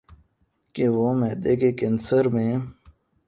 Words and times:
کہ 0.75 0.87
وہ 0.87 1.13
معدے 1.13 1.55
کے 1.55 1.71
کینسر 1.71 2.27
میں 2.27 2.53